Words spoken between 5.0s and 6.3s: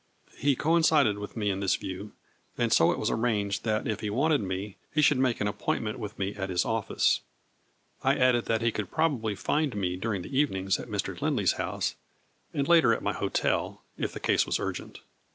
make an appointment with